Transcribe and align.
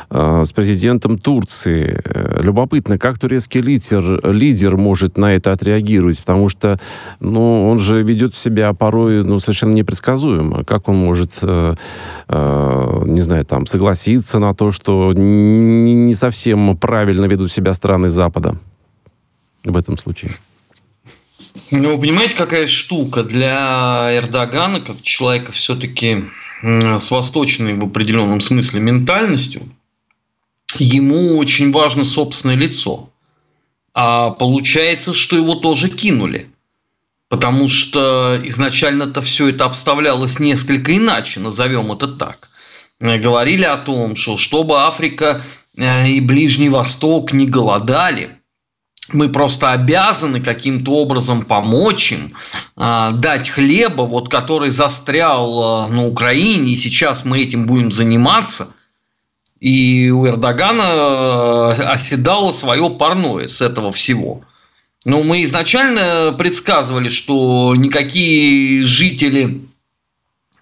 э, 0.09 0.43
с 0.45 0.51
президентом 0.51 1.17
Турции. 1.17 2.01
Любопытно, 2.41 2.97
как 2.97 3.19
турецкий 3.19 3.61
лидер, 3.61 4.19
лидер 4.23 4.77
может 4.77 5.17
на 5.17 5.33
это 5.33 5.51
отреагировать, 5.51 6.19
потому 6.19 6.49
что 6.49 6.79
ну, 7.19 7.69
он 7.69 7.79
же 7.79 8.03
ведет 8.03 8.35
себя 8.35 8.73
порой 8.73 9.23
ну, 9.23 9.39
совершенно 9.39 9.73
непредсказуемо. 9.73 10.63
Как 10.63 10.87
он 10.89 10.97
может, 10.97 11.41
не 11.41 13.21
знаю, 13.21 13.45
там, 13.45 13.65
согласиться 13.65 14.39
на 14.39 14.53
то, 14.53 14.71
что 14.71 15.13
не 15.13 16.13
совсем 16.13 16.77
правильно 16.77 17.25
ведут 17.25 17.51
себя 17.51 17.73
страны 17.73 18.09
Запада 18.09 18.55
в 19.63 19.77
этом 19.77 19.97
случае? 19.97 20.31
Ну, 21.71 21.95
вы 21.95 22.01
понимаете, 22.01 22.35
какая 22.35 22.67
штука 22.67 23.23
для 23.23 24.09
Эрдогана, 24.17 24.81
как 24.81 25.01
человека 25.01 25.53
все-таки 25.53 26.25
с 26.61 27.09
восточной 27.09 27.75
в 27.75 27.85
определенном 27.85 28.41
смысле 28.41 28.81
ментальностью, 28.81 29.63
ему 30.77 31.37
очень 31.37 31.71
важно 31.71 32.03
собственное 32.03 32.57
лицо. 32.57 33.09
А 33.93 34.31
получается, 34.31 35.13
что 35.13 35.37
его 35.37 35.55
тоже 35.55 35.87
кинули. 35.87 36.49
Потому 37.29 37.69
что 37.69 38.37
изначально-то 38.43 39.21
все 39.21 39.49
это 39.49 39.63
обставлялось 39.63 40.39
несколько 40.39 40.95
иначе, 40.97 41.39
назовем 41.39 41.93
это 41.93 42.09
так. 42.09 42.49
Говорили 42.99 43.63
о 43.63 43.77
том, 43.77 44.17
что 44.17 44.35
чтобы 44.35 44.83
Африка 44.83 45.41
э, 45.77 46.09
и 46.09 46.19
Ближний 46.19 46.67
Восток 46.67 47.31
не 47.31 47.45
голодали– 47.45 48.35
мы 49.13 49.29
просто 49.29 49.71
обязаны 49.71 50.41
каким-то 50.41 50.91
образом 50.93 51.45
помочь 51.45 52.11
им, 52.11 52.33
а, 52.75 53.11
дать 53.11 53.49
хлеба, 53.49 54.03
вот 54.03 54.29
который 54.29 54.69
застрял 54.69 55.63
а, 55.63 55.87
на 55.87 56.05
Украине, 56.05 56.73
и 56.73 56.75
сейчас 56.75 57.25
мы 57.25 57.39
этим 57.39 57.65
будем 57.65 57.91
заниматься. 57.91 58.73
И 59.59 60.09
у 60.09 60.25
Эрдогана 60.27 60.83
а, 60.83 61.69
оседало 61.93 62.51
свое 62.51 62.89
парное 62.89 63.47
с 63.47 63.61
этого 63.61 63.91
всего. 63.91 64.41
Но 65.03 65.23
мы 65.23 65.43
изначально 65.43 66.35
предсказывали, 66.37 67.09
что 67.09 67.73
никакие 67.75 68.83
жители 68.83 69.67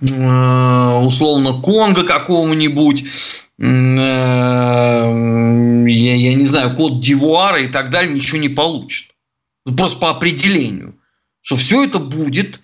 условно 0.01 1.61
Конго 1.61 2.05
какого-нибудь 2.05 3.03
Э, 3.03 3.48
я, 3.59 5.05
я 6.15 6.33
не 6.33 6.45
знаю, 6.45 6.75
код 6.75 7.01
Дивуара 7.01 7.59
и 7.61 7.67
так 7.67 7.89
далее 7.89 8.13
ничего 8.13 8.37
не 8.37 8.47
получит. 8.49 9.11
Ну, 9.65 9.75
просто 9.75 9.99
по 9.99 10.09
определению. 10.09 10.95
Что 11.41 11.57
все 11.57 11.83
это 11.83 11.99
будет 11.99 12.55
э, 12.55 12.59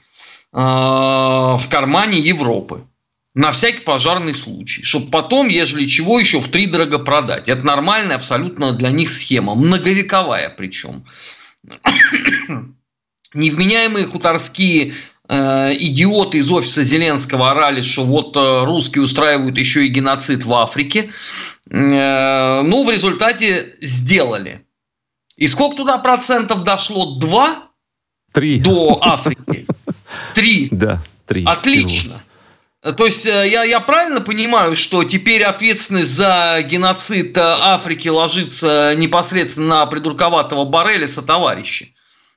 в 0.53 1.63
кармане 1.69 2.19
Европы. 2.19 2.85
На 3.33 3.51
всякий 3.51 3.81
пожарный 3.83 4.33
случай. 4.33 4.83
Чтобы 4.83 5.11
потом, 5.11 5.49
ежели 5.49 5.85
чего, 5.85 6.17
еще 6.17 6.39
в 6.39 6.47
три 6.47 6.67
дорого 6.67 6.99
продать. 6.99 7.49
Это 7.49 7.65
нормальная 7.65 8.15
абсолютно 8.15 8.71
для 8.71 8.91
них 8.91 9.09
схема. 9.09 9.55
Многовековая 9.55 10.49
причем. 10.49 11.05
Невменяемые 13.33 14.05
хуторские 14.05 14.93
идиоты 15.29 16.39
из 16.39 16.51
офиса 16.51 16.83
Зеленского 16.83 17.51
орали, 17.51 17.81
что 17.81 18.05
вот 18.05 18.35
э, 18.35 18.63
русские 18.63 19.03
устраивают 19.03 19.57
еще 19.57 19.85
и 19.85 19.89
геноцид 19.89 20.45
в 20.45 20.53
Африке. 20.53 21.11
Э, 21.69 22.61
ну, 22.61 22.83
в 22.83 22.89
результате 22.89 23.75
сделали. 23.81 24.65
И 25.35 25.47
сколько 25.47 25.77
туда 25.77 25.97
процентов 25.97 26.63
дошло? 26.63 27.17
Два? 27.19 27.69
Три. 28.33 28.59
До 28.59 28.99
Африки. 29.01 29.67
Три. 30.33 30.69
Да, 30.71 31.01
три. 31.25 31.43
Отлично. 31.45 32.21
Всего. 32.81 32.95
То 32.95 33.05
есть 33.07 33.25
я, 33.25 33.63
я 33.63 33.79
правильно 33.79 34.21
понимаю, 34.21 34.75
что 34.75 35.03
теперь 35.03 35.43
ответственность 35.43 36.11
за 36.11 36.59
геноцид 36.61 37.35
Африки 37.37 38.09
ложится 38.09 38.93
непосредственно 38.95 39.79
на 39.79 39.85
придурковатого 39.87 40.65
Борелиса 40.65 41.23
товарища? 41.23 41.87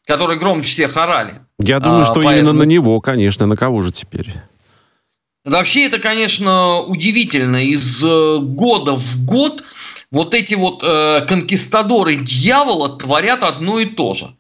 которые 0.09 0.39
громче 0.39 0.71
всех 0.71 0.97
орали. 0.97 1.43
Я 1.61 1.81
думаю, 1.81 2.03
а, 2.03 2.05
что 2.05 2.15
поэтому... 2.15 2.37
именно 2.37 2.53
на 2.53 2.63
него, 2.63 3.01
конечно. 3.01 3.47
На 3.47 3.57
кого 3.57 3.83
же 3.83 3.93
теперь? 3.93 4.33
Вообще 5.45 5.87
это, 5.87 5.99
конечно, 5.99 6.81
удивительно. 6.81 7.65
Из 7.65 8.05
э, 8.05 8.39
года 8.41 8.97
в 8.97 9.25
год 9.25 9.65
вот 10.11 10.35
эти 10.35 10.55
вот 10.55 10.83
э, 10.85 11.25
конкистадоры 11.27 12.17
дьявола 12.17 12.99
творят 12.99 13.43
одно 13.43 13.81
и 13.81 13.87
то 13.87 14.15
же. 14.15 14.35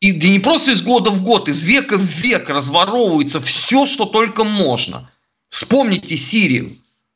И 0.00 0.12
да 0.12 0.28
не 0.28 0.38
просто 0.38 0.72
из 0.72 0.82
года 0.82 1.10
в 1.10 1.22
год, 1.22 1.48
из 1.48 1.64
века 1.64 1.96
в 1.98 2.04
век 2.20 2.48
разворовывается 2.48 3.40
все, 3.40 3.86
что 3.86 4.04
только 4.04 4.44
можно. 4.44 5.10
Вспомните 5.48 6.16
Сирию. 6.16 6.72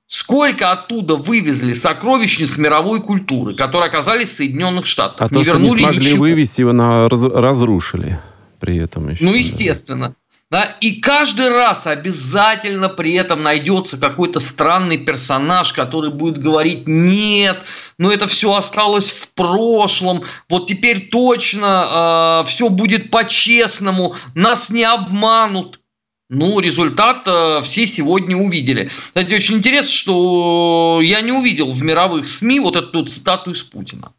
Сколько 0.06 0.72
оттуда 0.72 1.15
вывезли 1.15 1.72
сокровищниц 1.72 2.56
мировой 2.56 3.00
культуры, 3.00 3.55
которые 3.55 3.89
оказались 3.89 4.31
в 4.31 4.37
Соединенных 4.37 4.87
Штатах? 4.87 5.21
А 5.21 5.25
не 5.25 5.44
то, 5.44 5.50
что 5.50 5.59
не 5.59 5.71
смогли 5.71 5.99
ничего. 5.99 6.21
вывести, 6.21 6.62
его 6.62 6.72
на, 6.72 7.09
раз, 7.09 7.22
разрушили 7.22 8.19
при 8.60 8.76
этом 8.76 9.09
еще. 9.09 9.25
Ну, 9.25 9.34
естественно. 9.34 10.15
Да, 10.50 10.65
и 10.81 10.97
каждый 11.00 11.48
раз 11.48 11.87
обязательно 11.87 12.88
при 12.88 13.12
этом 13.15 13.44
найдется 13.44 13.98
какой-то 13.98 14.41
странный 14.41 14.98
персонаж, 14.98 15.72
который 15.72 16.10
будет 16.10 16.38
говорить, 16.38 16.88
нет, 16.88 17.65
но 17.98 18.12
это 18.12 18.26
все 18.26 18.53
осталось 18.54 19.12
в 19.12 19.32
прошлом, 19.34 20.25
вот 20.48 20.66
теперь 20.66 21.09
точно 21.09 22.43
э, 22.43 22.48
все 22.48 22.69
будет 22.69 23.12
по-честному, 23.12 24.16
нас 24.34 24.71
не 24.71 24.82
обманут. 24.82 25.81
Ну, 26.28 26.59
результат 26.59 27.28
э, 27.28 27.60
все 27.62 27.87
сегодня 27.87 28.36
увидели. 28.36 28.86
Кстати, 28.86 29.34
очень 29.34 29.59
интересно, 29.59 29.92
что 29.92 31.01
я 31.01 31.21
не 31.21 31.30
увидел 31.30 31.71
в 31.71 31.80
мировых 31.80 32.28
СМИ 32.28 32.59
вот 32.59 32.74
эту 32.74 33.04
цитату 33.04 33.53
из 33.53 33.63
Путина 33.63 34.13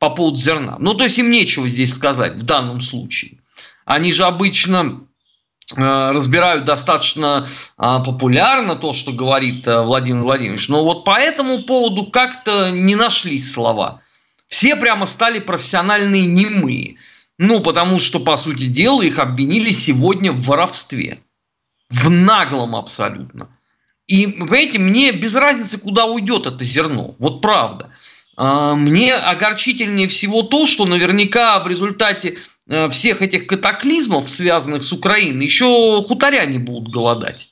по 0.00 0.10
поводу 0.10 0.36
зерна. 0.36 0.76
Ну, 0.80 0.94
то 0.94 1.04
есть 1.04 1.18
им 1.18 1.30
нечего 1.30 1.68
здесь 1.68 1.94
сказать 1.94 2.36
в 2.36 2.42
данном 2.42 2.80
случае. 2.80 3.39
Они 3.90 4.12
же 4.12 4.22
обычно 4.22 5.00
э, 5.76 6.10
разбирают 6.12 6.64
достаточно 6.64 7.48
э, 7.76 7.82
популярно 8.04 8.76
то, 8.76 8.92
что 8.92 9.10
говорит 9.10 9.66
э, 9.66 9.80
Владимир 9.80 10.22
Владимирович. 10.22 10.68
Но 10.68 10.84
вот 10.84 11.04
по 11.04 11.18
этому 11.18 11.64
поводу 11.64 12.06
как-то 12.06 12.70
не 12.70 12.94
нашлись 12.94 13.52
слова. 13.52 14.00
Все 14.46 14.76
прямо 14.76 15.06
стали 15.06 15.40
профессиональные 15.40 16.26
немые. 16.26 16.98
Ну, 17.36 17.58
потому 17.58 17.98
что, 17.98 18.20
по 18.20 18.36
сути 18.36 18.66
дела, 18.66 19.02
их 19.02 19.18
обвинили 19.18 19.72
сегодня 19.72 20.30
в 20.30 20.44
воровстве 20.44 21.24
в 21.88 22.10
наглом 22.10 22.76
абсолютно. 22.76 23.48
И, 24.06 24.28
понимаете, 24.28 24.78
мне 24.78 25.10
без 25.10 25.34
разницы, 25.34 25.78
куда 25.78 26.04
уйдет 26.04 26.46
это 26.46 26.64
зерно. 26.64 27.16
Вот 27.18 27.40
правда. 27.40 27.90
А, 28.36 28.76
мне 28.76 29.14
огорчительнее 29.14 30.06
всего 30.06 30.42
то, 30.42 30.66
что 30.66 30.86
наверняка 30.86 31.58
в 31.58 31.66
результате 31.66 32.38
всех 32.90 33.22
этих 33.22 33.46
катаклизмов, 33.46 34.28
связанных 34.28 34.84
с 34.84 34.92
Украиной, 34.92 35.44
еще 35.44 36.00
хуторяне 36.02 36.58
будут 36.58 36.92
голодать. 36.92 37.50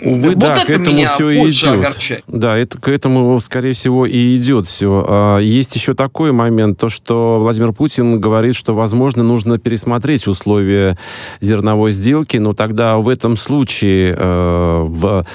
Увы, 0.00 0.30
вот 0.30 0.38
да, 0.38 0.64
к 0.64 0.70
этому 0.70 1.04
все 1.04 1.30
и 1.30 1.50
идет. 1.50 1.66
Огорчает. 1.66 2.24
Да, 2.28 2.56
это, 2.56 2.78
к 2.78 2.88
этому, 2.88 3.38
скорее 3.40 3.72
всего, 3.72 4.06
и 4.06 4.36
идет 4.36 4.66
все. 4.66 5.04
А, 5.08 5.38
есть 5.38 5.74
еще 5.74 5.94
такой 5.94 6.32
момент, 6.32 6.78
то, 6.78 6.88
что 6.88 7.40
Владимир 7.40 7.72
Путин 7.72 8.20
говорит, 8.20 8.54
что, 8.54 8.74
возможно, 8.74 9.22
нужно 9.22 9.58
пересмотреть 9.58 10.26
условия 10.26 10.96
зерновой 11.40 11.92
сделки, 11.92 12.36
но 12.36 12.54
тогда 12.54 12.98
в 12.98 13.08
этом 13.08 13.36
случае 13.36 14.14
э, 14.16 14.84
в 14.86 15.26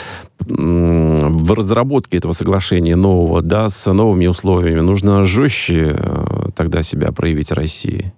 в 0.47 1.53
разработке 1.53 2.17
этого 2.17 2.33
соглашения 2.33 2.95
нового, 2.95 3.41
да, 3.41 3.69
с 3.69 3.91
новыми 3.91 4.27
условиями, 4.27 4.79
нужно 4.79 5.23
жестче 5.23 5.95
э, 5.95 6.30
тогда 6.61 6.83
себя 6.83 7.11
проявить 7.11 7.51
России. 7.51 8.13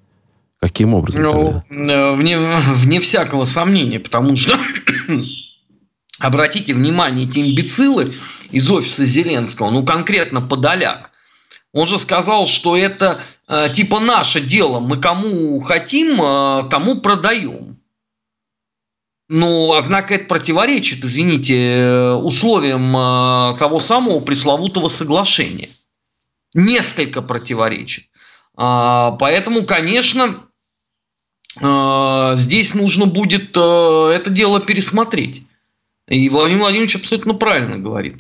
Каким 0.60 0.94
образом? 0.94 1.24
Ну, 1.24 1.64
э, 1.70 2.16
вне, 2.16 2.38
вне 2.38 3.00
всякого 3.00 3.46
сомнения, 3.46 4.02
потому 4.02 4.36
что 4.36 4.60
обратите 6.20 6.74
внимание, 6.74 7.26
эти 7.26 7.40
имбецилы 7.40 8.14
из 8.52 8.70
офиса 8.70 9.06
Зеленского, 9.06 9.72
ну 9.72 9.86
конкретно 9.86 10.42
Подоляк, 10.42 11.12
он 11.72 11.88
же 11.88 11.98
сказал, 11.98 12.46
что 12.46 12.76
это 12.76 13.22
э, 13.48 13.70
типа 13.74 14.02
наше 14.02 14.42
дело, 14.42 14.82
мы 14.82 15.00
кому 15.00 15.62
хотим, 15.62 16.22
э, 16.22 16.64
тому 16.70 17.00
продаем. 17.00 17.78
Ну, 19.30 19.74
однако 19.74 20.16
это 20.16 20.26
противоречит, 20.26 21.06
извините, 21.06 21.78
э, 21.78 22.14
условиям 22.14 22.96
э, 22.96 23.58
того 23.58 23.80
самого 23.80 24.20
пресловутого 24.20 24.90
соглашения. 24.90 25.70
Несколько 26.54 27.22
противоречит. 27.22 28.06
А, 28.56 29.12
поэтому, 29.12 29.66
конечно, 29.66 30.48
э, 31.60 32.34
здесь 32.36 32.76
нужно 32.76 33.06
будет 33.06 33.52
это 33.52 34.26
дело 34.28 34.60
пересмотреть. 34.60 35.44
И 36.08 36.30
Владимир 36.30 36.62
Владимирович 36.62 36.96
абсолютно 36.96 37.34
правильно 37.34 37.78
говорит. 37.78 38.18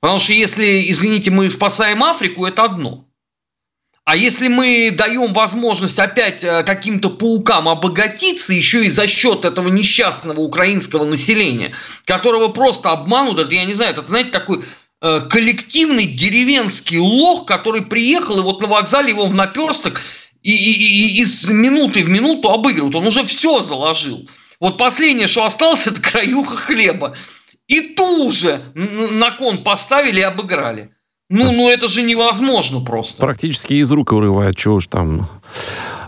Потому 0.00 0.18
что 0.18 0.32
если, 0.32 0.90
извините, 0.90 1.30
мы 1.30 1.48
спасаем 1.48 2.02
Африку, 2.02 2.44
это 2.44 2.64
одно. 2.64 3.06
А 4.04 4.16
если 4.16 4.48
мы 4.48 4.90
даем 4.90 5.32
возможность 5.32 5.98
опять 6.00 6.40
каким-то 6.40 7.08
паукам 7.08 7.68
обогатиться 7.68 8.52
еще 8.52 8.84
и 8.84 8.88
за 8.88 9.06
счет 9.06 9.44
этого 9.44 9.68
несчастного 9.68 10.40
украинского 10.40 11.04
населения, 11.04 11.72
которого 12.04 12.48
просто 12.48 12.90
обманут, 12.90 13.38
это, 13.38 13.54
я 13.54 13.64
не 13.64 13.74
знаю, 13.74 13.92
это, 13.92 14.04
знаете, 14.08 14.30
такой 14.30 14.64
коллективный 15.02 16.06
деревенский 16.06 16.98
лох, 16.98 17.44
который 17.44 17.82
приехал, 17.82 18.38
и 18.38 18.42
вот 18.42 18.60
на 18.60 18.68
вокзале 18.68 19.10
его 19.10 19.26
в 19.26 19.34
наперсток 19.34 20.00
и, 20.42 20.50
и, 20.50 21.18
и, 21.18 21.22
и 21.22 21.26
с 21.26 21.48
минуты 21.48 22.04
в 22.04 22.08
минуту 22.08 22.50
обыгрывают. 22.50 22.94
Он 22.94 23.06
уже 23.06 23.24
все 23.24 23.60
заложил. 23.60 24.28
Вот 24.60 24.78
последнее, 24.78 25.28
что 25.28 25.44
осталось, 25.44 25.86
это 25.86 26.00
краюха 26.00 26.56
хлеба. 26.56 27.16
И 27.68 27.80
ту 27.94 28.30
же 28.32 28.60
на 28.74 29.30
кон 29.32 29.64
поставили 29.64 30.20
и 30.20 30.24
обыграли. 30.24 30.90
Ну, 31.28 31.50
ну 31.52 31.70
это 31.70 31.88
же 31.88 32.02
невозможно 32.02 32.84
просто. 32.84 33.22
Практически 33.22 33.74
из 33.74 33.90
рук 33.90 34.12
вырывает, 34.12 34.56
чего 34.56 34.74
уж 34.74 34.86
там. 34.88 35.28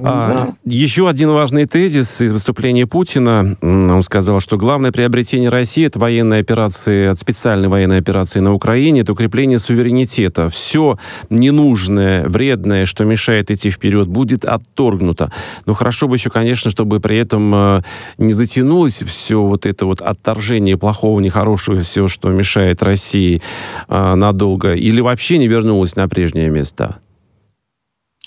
А, 0.01 0.53
еще 0.65 1.09
один 1.09 1.31
важный 1.31 1.67
тезис 1.67 2.21
из 2.21 2.33
выступления 2.33 2.87
Путина. 2.87 3.57
Он 3.61 4.03
сказал, 4.03 4.41
что 4.41 4.57
главное 4.57 4.93
приобретение 4.93 5.49
России 5.49 5.87
от 5.87 5.97
военной 5.97 6.41
операции, 6.41 7.07
от 7.07 7.19
специальной 7.19 7.69
военной 7.69 7.99
операции 7.99 8.41
на 8.41 8.53
Украине, 8.53 9.03
это 9.03 9.13
укрепление 9.13 9.59
суверенитета. 9.59 10.49
Все 10.49 10.99
ненужное, 11.31 12.29
вредное, 12.29 12.87
что 12.87 13.05
мешает 13.05 13.51
идти 13.51 13.71
вперед, 13.71 14.09
будет 14.09 14.45
отторгнуто. 14.45 15.31
Но 15.67 15.75
хорошо 15.75 16.09
бы 16.09 16.17
еще, 16.17 16.31
конечно, 16.31 16.71
чтобы 16.71 17.01
при 17.01 17.17
этом 17.17 17.55
э, 17.55 17.83
не 18.19 18.33
затянулось 18.33 19.03
все 19.03 19.43
вот 19.43 19.67
это 19.67 19.87
вот 19.87 20.01
отторжение 20.01 20.77
плохого, 20.77 21.21
нехорошего, 21.21 21.81
все, 21.83 22.09
что 22.09 22.31
мешает 22.31 22.83
России 22.83 23.41
э, 23.89 24.15
надолго. 24.15 24.75
Или 24.75 25.01
вообще 25.01 25.39
не 25.39 25.49
вернулось 25.49 25.97
на 25.97 26.09
прежние 26.09 26.51
места. 26.51 26.97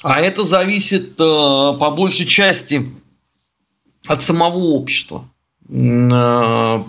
А 0.03 0.19
это 0.19 0.43
зависит 0.43 1.13
э, 1.13 1.23
по 1.79 1.91
большей 1.91 2.25
части 2.25 2.87
от 4.07 4.21
самого 4.21 4.57
общества. 4.57 5.29
Э, 5.69 6.83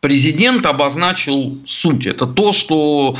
президент 0.00 0.64
обозначил 0.64 1.58
суть. 1.66 2.06
Это 2.06 2.26
то, 2.26 2.52
что 2.52 3.16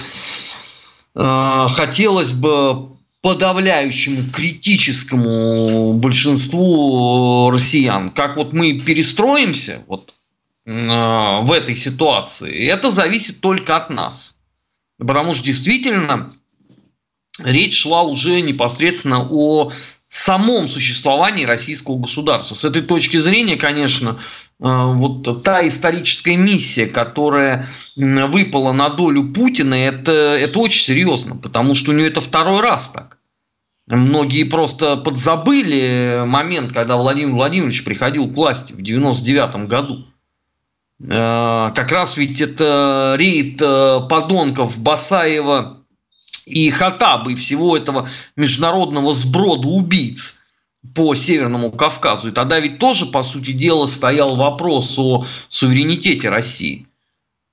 э, 1.15 1.67
хотелось 1.71 2.33
бы 2.33 2.89
подавляющему 3.21 4.31
критическому 4.31 5.95
большинству 5.95 7.51
россиян. 7.51 8.11
Как 8.11 8.37
вот 8.37 8.53
мы 8.53 8.79
перестроимся 8.79 9.83
вот, 9.87 10.15
в 10.67 11.53
этой 11.53 11.75
ситуации, 11.75 12.67
это 12.67 12.91
зависит 12.91 13.41
только 13.41 13.77
от 13.77 13.89
нас. 13.89 14.37
Потому 14.99 15.33
что 15.33 15.45
действительно 15.45 16.33
речь 17.43 17.81
шла 17.81 18.03
уже 18.03 18.41
непосредственно 18.41 19.27
о 19.31 19.73
самом 20.07 20.69
существовании 20.69 21.45
российского 21.45 21.99
государства. 21.99 22.55
С 22.55 22.65
этой 22.65 22.83
точки 22.83 23.17
зрения, 23.17 23.57
конечно, 23.57 24.11
э, 24.11 24.15
вот 24.61 25.43
та 25.43 25.67
историческая 25.67 26.37
миссия, 26.37 26.87
которая 26.87 27.67
выпала 27.97 28.73
на 28.73 28.91
долю 28.91 29.33
Путина, 29.33 29.75
это, 29.75 30.13
это 30.13 30.59
очень 30.61 30.85
серьезно, 30.85 31.37
потому 31.37 31.75
что 31.75 31.91
у 31.91 31.95
нее 31.95 32.09
это 32.09 32.21
второй 32.21 32.61
раз 32.61 32.91
так. 32.91 33.19
Многие 33.87 34.45
просто 34.45 34.97
подзабыли 34.97 36.23
момент, 36.25 36.73
когда 36.73 36.97
Владимир 36.97 37.35
Владимирович 37.35 37.85
приходил 37.85 38.33
к 38.33 38.37
власти 38.37 38.73
в 38.73 38.81
1999 38.81 39.69
году. 39.69 40.07
Э, 41.01 41.73
как 41.75 41.91
раз 41.91 42.17
ведь 42.17 42.41
это 42.41 43.17
рейд 43.19 43.61
э, 43.61 44.01
подонков 44.09 44.79
Басаева 44.79 45.84
и 46.47 46.71
Хатабы, 46.71 47.33
и 47.33 47.37
всего 47.37 47.77
этого 47.77 48.09
международного 48.37 49.13
сброда 49.13 49.69
убийц 49.69 50.37
по 50.95 51.15
Северному 51.15 51.73
Кавказу. 51.73 52.29
И 52.29 52.33
тогда 52.33 52.61
ведь 52.61 52.79
тоже, 52.79 53.07
по 53.07 53.23
сути 53.23 53.53
дела, 53.53 53.87
стоял 53.87 54.37
вопрос 54.37 54.99
о 54.99 55.25
суверенитете 55.49 56.29
России. 56.29 56.87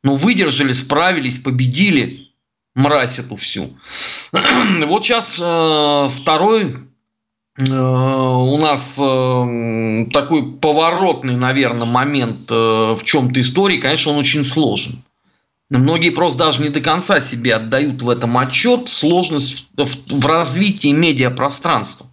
Но 0.03 0.15
выдержали, 0.15 0.73
справились, 0.73 1.39
победили 1.39 2.31
мразь 2.75 3.19
эту 3.19 3.35
всю. 3.35 3.77
Вот 4.85 5.05
сейчас 5.05 5.39
э, 5.41 6.09
второй 6.09 6.75
э, 7.57 7.71
у 7.71 8.57
нас 8.57 8.97
э, 8.99 10.09
такой 10.11 10.53
поворотный, 10.53 11.35
наверное, 11.35 11.85
момент 11.85 12.51
э, 12.51 12.55
в 12.95 13.01
чем-то 13.03 13.39
истории, 13.39 13.77
конечно, 13.77 14.11
он 14.11 14.17
очень 14.17 14.43
сложен. 14.43 15.03
Многие 15.79 16.09
просто 16.09 16.39
даже 16.39 16.61
не 16.61 16.67
до 16.67 16.81
конца 16.81 17.21
себе 17.21 17.55
отдают 17.55 18.01
в 18.01 18.09
этом 18.09 18.37
отчет 18.37 18.89
сложность 18.89 19.69
в, 19.77 19.85
в, 19.85 20.19
в 20.19 20.25
развитии 20.25 20.89
медиапространства. 20.89 22.07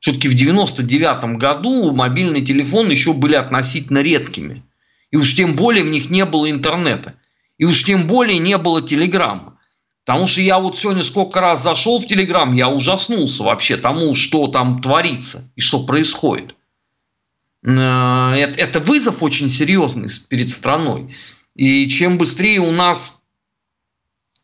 Все-таки 0.00 0.28
в 0.28 0.34
99 0.34 1.38
году 1.38 1.94
мобильные 1.94 2.44
телефоны 2.44 2.90
еще 2.90 3.14
были 3.14 3.36
относительно 3.36 4.02
редкими. 4.02 4.62
И 5.10 5.16
уж 5.16 5.34
тем 5.34 5.56
более 5.56 5.82
в 5.82 5.88
них 5.88 6.10
не 6.10 6.26
было 6.26 6.50
интернета. 6.50 7.14
И 7.56 7.64
уж 7.64 7.84
тем 7.84 8.06
более 8.06 8.38
не 8.38 8.58
было 8.58 8.82
телеграмма. 8.82 9.58
Потому 10.04 10.26
что 10.26 10.42
я 10.42 10.58
вот 10.58 10.76
сегодня 10.76 11.02
сколько 11.02 11.40
раз 11.40 11.62
зашел 11.62 12.00
в 12.00 12.06
Телеграм, 12.06 12.54
я 12.54 12.68
ужаснулся 12.68 13.44
вообще 13.44 13.78
тому, 13.78 14.14
что 14.14 14.46
там 14.48 14.78
творится 14.78 15.50
и 15.56 15.62
что 15.62 15.86
происходит. 15.86 16.54
Э, 17.64 18.34
это 18.34 18.80
вызов 18.80 19.22
очень 19.22 19.48
серьезный 19.48 20.08
перед 20.28 20.50
страной. 20.50 21.14
И 21.54 21.88
чем 21.88 22.18
быстрее 22.18 22.60
у 22.60 22.70
нас 22.70 23.20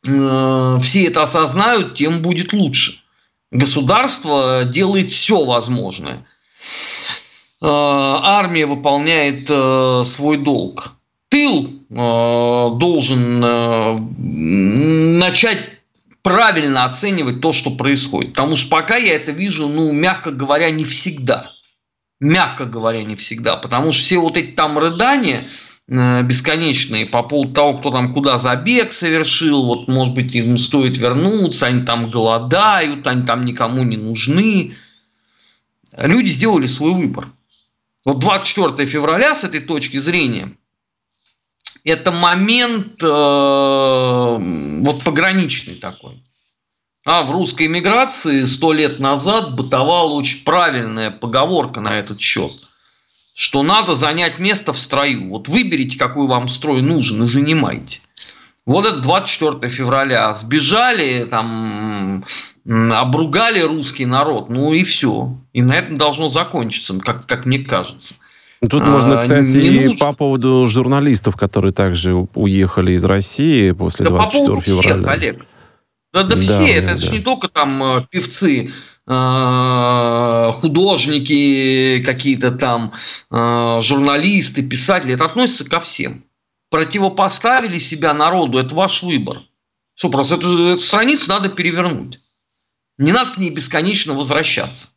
э, 0.06 0.78
все 0.82 1.04
это 1.04 1.22
осознают, 1.22 1.94
тем 1.94 2.22
будет 2.22 2.52
лучше. 2.52 3.00
Государство 3.50 4.64
делает 4.64 5.10
все 5.10 5.44
возможное. 5.44 6.26
Э, 7.62 7.66
армия 7.68 8.66
выполняет 8.66 9.48
э, 9.50 10.02
свой 10.04 10.36
долг. 10.38 10.96
Тыл 11.28 11.82
э, 11.88 11.94
должен 11.94 13.44
э, 13.44 13.96
начать 13.98 15.76
правильно 16.26 16.84
оценивать 16.84 17.40
то, 17.40 17.52
что 17.52 17.70
происходит. 17.70 18.32
Потому 18.32 18.56
что 18.56 18.68
пока 18.68 18.96
я 18.96 19.14
это 19.14 19.30
вижу, 19.30 19.68
ну, 19.68 19.92
мягко 19.92 20.32
говоря, 20.32 20.70
не 20.70 20.84
всегда. 20.84 21.52
Мягко 22.18 22.64
говоря, 22.64 23.04
не 23.04 23.14
всегда. 23.14 23.56
Потому 23.56 23.92
что 23.92 24.02
все 24.02 24.18
вот 24.18 24.36
эти 24.36 24.50
там 24.52 24.76
рыдания, 24.76 25.48
бесконечные 25.88 27.06
по 27.06 27.22
поводу 27.22 27.52
того, 27.52 27.74
кто 27.74 27.90
там 27.90 28.12
куда 28.12 28.38
забег 28.38 28.92
совершил, 28.92 29.66
вот, 29.66 29.86
может 29.86 30.14
быть, 30.14 30.34
им 30.34 30.58
стоит 30.58 30.98
вернуться, 30.98 31.66
они 31.66 31.84
там 31.84 32.10
голодают, 32.10 33.06
они 33.06 33.24
там 33.24 33.44
никому 33.44 33.84
не 33.84 33.96
нужны. 33.96 34.74
Люди 35.96 36.28
сделали 36.28 36.66
свой 36.66 36.92
выбор. 36.92 37.28
Вот 38.04 38.18
24 38.18 38.88
февраля 38.88 39.34
с 39.34 39.44
этой 39.44 39.60
точки 39.60 39.98
зрения 39.98 40.56
это 41.84 42.10
момент 42.10 43.00
э, 43.00 43.06
вот 43.06 45.04
пограничный 45.04 45.76
такой. 45.76 46.20
А 47.04 47.22
в 47.22 47.30
русской 47.30 47.68
миграции 47.68 48.44
сто 48.44 48.72
лет 48.72 48.98
назад 48.98 49.54
бытовала 49.54 50.12
очень 50.14 50.44
правильная 50.44 51.12
поговорка 51.12 51.80
на 51.80 51.96
этот 51.96 52.20
счет– 52.20 52.52
что 53.36 53.62
надо 53.62 53.94
занять 53.94 54.38
место 54.38 54.72
в 54.72 54.78
строю. 54.78 55.28
Вот 55.28 55.46
выберите, 55.46 55.98
какой 55.98 56.26
вам 56.26 56.48
строй 56.48 56.80
нужен, 56.80 57.22
и 57.22 57.26
занимайте. 57.26 58.00
Вот 58.64 58.86
это 58.86 59.00
24 59.00 59.70
февраля. 59.70 60.32
Сбежали, 60.32 61.26
там, 61.30 62.24
обругали 62.64 63.60
русский 63.60 64.06
народ, 64.06 64.48
ну 64.48 64.72
и 64.72 64.82
все. 64.84 65.36
И 65.52 65.60
на 65.60 65.74
этом 65.74 65.98
должно 65.98 66.30
закончиться, 66.30 66.98
как, 66.98 67.26
как 67.26 67.44
мне 67.44 67.58
кажется. 67.58 68.14
Тут 68.70 68.82
а, 68.82 68.86
можно, 68.86 69.18
кстати, 69.18 69.58
и 69.58 69.88
нужно... 69.88 70.06
по 70.06 70.14
поводу 70.14 70.66
журналистов, 70.66 71.36
которые 71.36 71.74
также 71.74 72.14
уехали 72.14 72.92
из 72.92 73.04
России 73.04 73.72
после 73.72 74.04
да 74.06 74.12
24 74.12 74.56
по 74.56 74.62
февраля. 74.62 74.96
Всех, 74.96 75.08
Олег. 75.08 75.46
Да, 76.14 76.22
да, 76.22 76.36
да 76.36 76.40
все, 76.40 76.66
это, 76.68 76.86
да. 76.86 76.92
это 76.94 77.02
же 77.04 77.12
не 77.12 77.18
только 77.18 77.48
там 77.48 77.82
э, 77.82 78.06
певцы, 78.10 78.70
художники, 80.60 82.02
какие-то 82.04 82.50
там 82.50 82.92
э, 83.30 83.78
журналисты, 83.80 84.62
писатели, 84.62 85.14
это 85.14 85.26
относится 85.26 85.64
ко 85.64 85.80
всем 85.80 86.26
противопоставили 86.70 87.78
себя 87.78 88.12
народу, 88.14 88.58
это 88.58 88.74
ваш 88.74 89.02
выбор. 89.02 89.42
Все, 89.94 90.10
просто 90.10 90.34
эту, 90.36 90.68
эту 90.68 90.80
страницу 90.80 91.28
надо 91.28 91.48
перевернуть. 91.48 92.20
Не 92.98 93.12
надо 93.12 93.32
к 93.32 93.38
ней 93.38 93.50
бесконечно 93.50 94.14
возвращаться. 94.14 94.90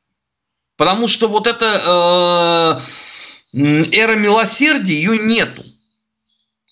Потому 0.77 1.07
что 1.07 1.27
вот 1.27 1.47
эта 1.47 2.79
э, 3.53 3.59
эра 3.95 4.15
милосердия, 4.15 4.95
ее 4.95 5.17
нету. 5.17 5.63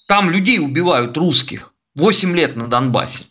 Там 0.08 0.30
людей 0.30 0.60
убивают, 0.60 1.18
русских. 1.18 1.74
8 1.96 2.36
лет 2.36 2.56
на 2.56 2.68
Донбассе. 2.68 3.28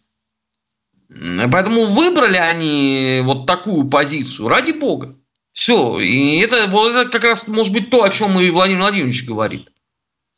Поэтому 1.09 1.87
выбрали 1.87 2.37
они 2.37 3.21
вот 3.23 3.47
такую 3.47 3.89
позицию, 3.89 4.49
ради 4.49 4.73
бога. 4.73 5.17
Все. 5.53 6.01
И 6.01 6.39
это, 6.39 6.67
вот 6.69 6.95
это 6.95 7.11
как 7.11 7.25
раз 7.25 7.49
может 7.49 7.73
быть 7.73 7.91
то, 7.91 8.03
о 8.03 8.11
чем 8.11 8.39
и 8.39 8.51
Владимир 8.51 8.83
Владимирович 8.83 9.25
говорит. 9.25 9.69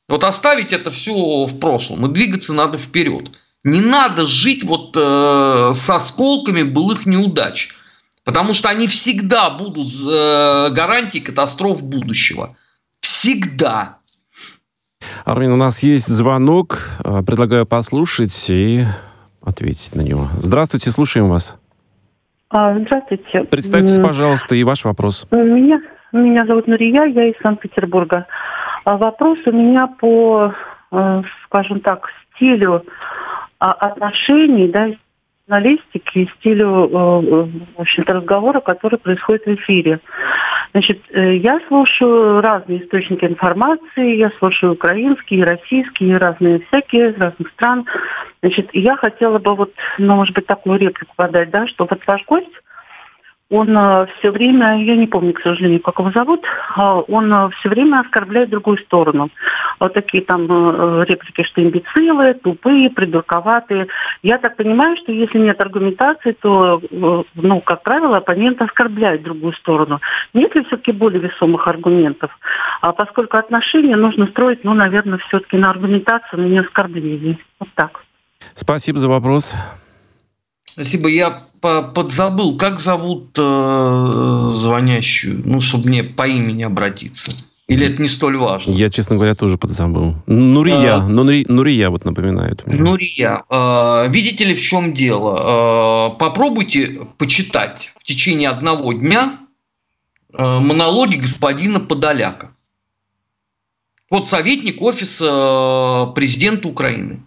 Вот 0.08 0.24
оставить 0.24 0.72
это 0.72 0.90
все 0.90 1.44
в 1.44 1.58
прошлом 1.58 2.06
и 2.06 2.12
двигаться 2.12 2.54
надо 2.54 2.78
вперед. 2.78 3.30
Не 3.64 3.80
надо 3.80 4.26
жить 4.26 4.64
вот 4.64 4.96
э, 4.96 5.72
с 5.74 5.90
осколками 5.90 6.62
былых 6.62 7.04
неудач, 7.04 7.74
потому 8.24 8.54
что 8.54 8.68
они 8.68 8.86
всегда 8.86 9.50
будут 9.50 9.90
э, 9.90 10.70
гарантией 10.70 11.22
катастроф 11.22 11.82
будущего. 11.82 12.56
Всегда. 13.00 13.98
Армин, 15.24 15.52
у 15.52 15.56
нас 15.56 15.82
есть 15.82 16.06
звонок. 16.06 16.78
Э, 17.04 17.22
предлагаю 17.26 17.66
послушать 17.66 18.46
и 18.48 18.84
ответить 19.42 19.94
на 19.94 20.02
него. 20.02 20.28
Здравствуйте, 20.34 20.90
слушаем 20.90 21.28
вас. 21.28 21.58
А, 22.50 22.78
здравствуйте. 22.78 23.44
Представьтесь, 23.44 23.98
пожалуйста, 23.98 24.54
и 24.54 24.64
ваш 24.64 24.84
вопрос. 24.84 25.26
Меня, 25.30 25.80
меня 26.12 26.46
зовут 26.46 26.66
Нурия, 26.66 27.04
я 27.04 27.28
из 27.28 27.34
Санкт-Петербурга. 27.42 28.26
А 28.84 28.96
вопрос 28.96 29.38
у 29.46 29.52
меня 29.52 29.86
по, 29.86 30.54
э, 30.90 31.22
скажем 31.44 31.80
так, 31.80 32.08
стилю 32.34 32.84
а, 33.58 33.72
отношений, 33.72 34.68
да, 34.68 34.88
журналистики, 35.48 36.30
стилю, 36.38 36.68
э, 36.68 37.48
в 37.76 37.80
общем-то, 37.80 38.14
разговора, 38.14 38.60
который 38.60 38.98
происходит 38.98 39.44
в 39.46 39.54
эфире. 39.54 40.00
Значит, 40.72 41.00
э, 41.10 41.36
я 41.36 41.60
слушаю 41.68 42.40
разные 42.40 42.84
источники 42.84 43.24
информации, 43.24 44.16
я 44.16 44.30
слушаю 44.38 44.74
украинские, 44.74 45.44
российские, 45.44 46.18
разные 46.18 46.60
всякие, 46.68 47.10
из 47.10 47.16
разных 47.16 47.48
стран. 47.52 47.86
Значит, 48.42 48.68
я 48.74 48.96
хотела 48.96 49.38
бы 49.38 49.54
вот, 49.54 49.72
ну, 49.96 50.16
может 50.16 50.34
быть, 50.34 50.46
такую 50.46 50.78
реплику 50.78 51.12
подать, 51.16 51.50
да, 51.50 51.66
что 51.66 51.86
вот 51.88 52.00
ваш 52.06 52.24
гость 52.26 52.52
он 53.50 53.74
э, 53.76 54.06
все 54.18 54.30
время, 54.30 54.82
я 54.84 54.94
не 54.94 55.06
помню, 55.06 55.32
к 55.32 55.40
сожалению, 55.40 55.80
как 55.80 55.98
его 55.98 56.10
зовут, 56.10 56.44
а 56.76 56.98
он 57.00 57.32
э, 57.32 57.50
все 57.58 57.70
время 57.70 58.00
оскорбляет 58.00 58.50
другую 58.50 58.76
сторону. 58.78 59.30
Вот 59.80 59.94
такие 59.94 60.22
там 60.22 60.46
э, 60.48 61.04
реплики, 61.06 61.42
что 61.44 61.62
имбецилы, 61.62 62.34
тупые, 62.34 62.90
придурковатые. 62.90 63.86
Я 64.22 64.36
так 64.36 64.56
понимаю, 64.56 64.98
что 64.98 65.12
если 65.12 65.38
нет 65.38 65.58
аргументации, 65.60 66.32
то, 66.32 66.82
ну, 66.90 67.60
как 67.62 67.82
правило, 67.84 68.18
оппонент 68.18 68.60
оскорбляет 68.60 69.22
другую 69.22 69.54
сторону. 69.54 70.00
Нет 70.34 70.54
ли 70.54 70.64
все-таки 70.64 70.92
более 70.92 71.20
весомых 71.20 71.66
аргументов? 71.66 72.30
А 72.82 72.92
поскольку 72.92 73.38
отношения 73.38 73.96
нужно 73.96 74.26
строить, 74.26 74.62
ну, 74.62 74.74
наверное, 74.74 75.18
все-таки 75.28 75.56
на 75.56 75.70
аргументацию, 75.70 76.42
но 76.42 76.48
не 76.48 76.58
оскорблении. 76.58 77.38
Вот 77.58 77.70
так. 77.74 78.02
Спасибо 78.54 78.98
за 78.98 79.08
вопрос. 79.08 79.54
Спасибо. 80.78 81.08
Я 81.08 81.42
подзабыл, 81.60 82.56
как 82.56 82.78
зовут 82.78 83.36
э, 83.36 84.48
звонящую, 84.48 85.42
ну, 85.44 85.58
чтобы 85.58 85.88
мне 85.88 86.04
по 86.04 86.28
имени 86.28 86.62
обратиться. 86.62 87.32
Или 87.66 87.86
это 87.86 88.00
не 88.00 88.06
столь 88.06 88.36
важно? 88.36 88.70
Я, 88.70 88.88
честно 88.88 89.16
говоря, 89.16 89.34
тоже 89.34 89.58
подзабыл. 89.58 90.14
Нурия. 90.28 90.98
А, 90.98 91.08
Нури, 91.08 91.44
Нурия 91.48 91.90
вот 91.90 92.04
напоминает 92.04 92.64
мне. 92.64 92.78
Нурия. 92.78 93.42
Э, 93.50 94.08
видите 94.08 94.44
ли, 94.44 94.54
в 94.54 94.60
чем 94.60 94.92
дело? 94.92 96.12
Э, 96.12 96.16
попробуйте 96.16 97.08
почитать 97.18 97.92
в 97.98 98.04
течение 98.04 98.48
одного 98.48 98.92
дня 98.92 99.40
э, 100.32 100.40
монологи 100.40 101.16
господина 101.16 101.80
Подоляка. 101.80 102.52
Вот 104.10 104.28
советник 104.28 104.80
офиса 104.80 106.12
президента 106.14 106.68
Украины. 106.68 107.24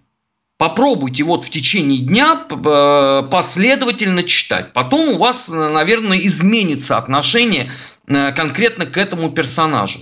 Попробуйте 0.62 1.24
вот 1.24 1.44
в 1.44 1.50
течение 1.50 1.98
дня 2.02 2.46
э, 2.48 3.24
последовательно 3.32 4.22
читать. 4.22 4.74
Потом 4.74 5.10
у 5.10 5.18
вас, 5.18 5.50
наверное, 5.50 6.20
изменится 6.20 7.00
отношение 7.00 7.72
э, 8.06 8.32
конкретно 8.32 8.86
к 8.86 8.96
этому 8.96 9.32
персонажу. 9.32 10.02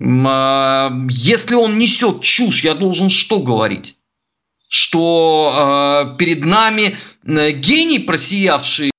Э, 0.00 0.90
если 1.08 1.54
он 1.54 1.78
несет 1.78 2.22
чушь, 2.22 2.64
я 2.64 2.74
должен 2.74 3.08
что 3.08 3.38
говорить? 3.38 3.96
Что 4.68 6.16
перед 6.18 6.44
нами 6.44 6.96
гений, 7.22 8.00
просиявший 8.00 8.90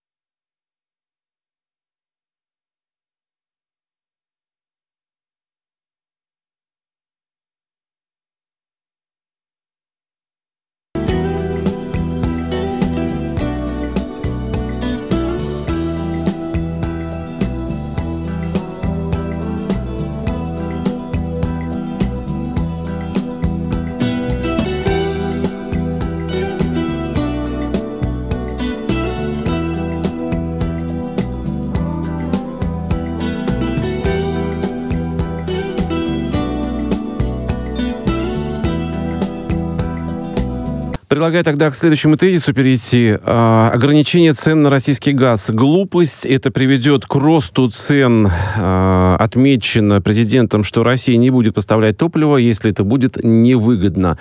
Предлагаю 41.22 41.44
тогда 41.44 41.70
к 41.70 41.76
следующему 41.76 42.18
тезису 42.18 42.52
перейти. 42.52 43.16
А, 43.24 43.70
ограничение 43.72 44.34
цен 44.34 44.64
на 44.64 44.72
российский 44.72 45.12
газ. 45.12 45.52
Глупость. 45.52 46.26
Это 46.26 46.50
приведет 46.50 47.06
к 47.06 47.14
росту 47.14 47.70
цен. 47.70 48.28
А, 48.58 49.18
отмечено 49.20 50.02
президентом, 50.02 50.64
что 50.64 50.82
Россия 50.82 51.18
не 51.18 51.30
будет 51.30 51.54
поставлять 51.54 51.96
топливо, 51.96 52.38
если 52.38 52.72
это 52.72 52.84
будет 52.84 53.24
невыгодно. 53.24 54.18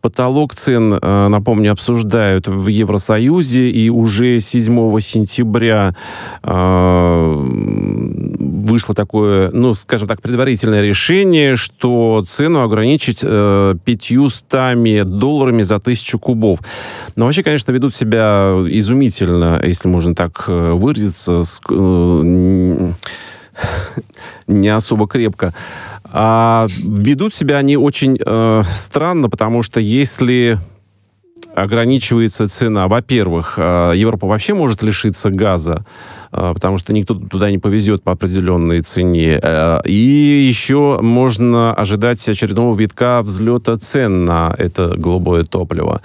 Потолок 0.00 0.56
цен, 0.56 0.98
а, 1.00 1.28
напомню, 1.28 1.70
обсуждают 1.70 2.48
в 2.48 2.66
Евросоюзе. 2.66 3.70
И 3.70 3.88
уже 3.88 4.40
7 4.40 4.98
сентября 4.98 5.94
а, 6.42 7.46
вышло 8.70 8.94
такое, 8.94 9.50
ну, 9.52 9.74
скажем 9.74 10.08
так, 10.08 10.22
предварительное 10.22 10.82
решение, 10.82 11.56
что 11.56 12.22
цену 12.26 12.62
ограничить 12.62 13.20
э, 13.22 13.74
500 13.84 15.18
долларами 15.18 15.62
за 15.62 15.78
тысячу 15.78 16.18
кубов. 16.18 16.60
Но 17.16 17.24
вообще, 17.26 17.42
конечно, 17.42 17.72
ведут 17.72 17.94
себя 17.94 18.54
изумительно, 18.66 19.60
если 19.64 19.88
можно 19.88 20.14
так 20.14 20.44
э, 20.46 20.72
выразиться, 20.72 21.42
э, 21.68 22.92
не 24.46 24.68
особо 24.68 25.08
крепко. 25.08 25.52
А 26.04 26.66
ведут 26.78 27.34
себя 27.34 27.58
они 27.58 27.76
очень 27.76 28.18
э, 28.24 28.62
странно, 28.72 29.28
потому 29.28 29.62
что 29.62 29.80
если 29.80 30.58
ограничивается 31.54 32.48
цена. 32.48 32.88
Во-первых, 32.88 33.54
э, 33.56 33.92
Европа 33.96 34.26
вообще 34.26 34.54
может 34.54 34.82
лишиться 34.82 35.30
газа, 35.30 35.84
э, 36.32 36.52
потому 36.54 36.78
что 36.78 36.92
никто 36.92 37.14
туда 37.14 37.50
не 37.50 37.58
повезет 37.58 38.02
по 38.02 38.12
определенной 38.12 38.80
цене. 38.80 39.38
Э, 39.42 39.80
и 39.84 39.92
еще 40.48 40.98
можно 41.00 41.74
ожидать 41.74 42.26
очередного 42.28 42.76
витка 42.76 43.20
взлета 43.22 43.78
цен 43.78 44.24
на 44.24 44.54
это 44.58 44.94
голубое 44.96 45.44
топливо. 45.44 46.02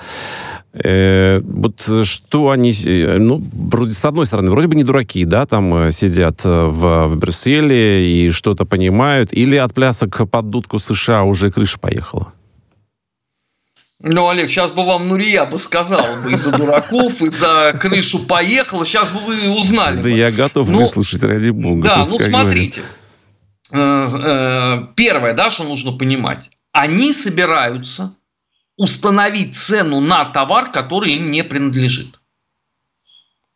Вот 0.73 1.89
что 2.03 2.49
они, 2.49 2.73
ну, 2.85 3.41
вроде, 3.53 3.93
с 3.93 4.03
одной 4.03 4.25
стороны, 4.25 4.51
вроде 4.51 4.67
бы 4.67 4.75
не 4.75 4.83
дураки, 4.83 5.23
да, 5.23 5.45
там 5.45 5.89
сидят 5.89 6.43
в, 6.43 7.07
в 7.07 7.15
Брюсселе 7.15 8.05
и 8.05 8.31
что-то 8.31 8.65
понимают, 8.65 9.31
или 9.31 9.55
от 9.55 9.73
плясок 9.73 10.29
под 10.29 10.49
дудку 10.49 10.79
США 10.79 11.23
уже 11.23 11.49
крыша 11.49 11.79
поехала? 11.79 12.33
Ну, 14.07 14.29
Олег, 14.29 14.51
сейчас 14.51 14.69
бы 14.69 14.85
вам 14.85 15.07
Нурия 15.07 15.45
бы 15.45 15.57
сказала 15.57 16.21
бы 16.21 16.33
из-за 16.33 16.51
дураков, 16.55 17.23
из-за 17.23 17.73
крышу 17.73 18.19
поехала, 18.19 18.85
сейчас 18.85 19.09
бы 19.09 19.19
вы 19.19 19.49
узнали. 19.49 19.95
Да 19.95 20.03
бы. 20.03 20.11
я 20.11 20.31
готов 20.31 20.67
ну, 20.67 20.81
выслушать, 20.81 21.23
ради 21.23 21.49
бога. 21.49 21.87
Да, 21.87 21.97
ну 21.97 22.19
смотрите. 22.19 22.83
Э, 23.71 24.05
э, 24.07 24.87
первое, 24.95 25.33
да, 25.33 25.49
что 25.49 25.63
нужно 25.63 25.93
понимать. 25.93 26.51
Они 26.71 27.13
собираются 27.13 28.15
установить 28.77 29.55
цену 29.55 30.01
на 30.01 30.25
товар, 30.25 30.71
который 30.71 31.13
им 31.13 31.31
не 31.31 31.43
принадлежит. 31.43 32.19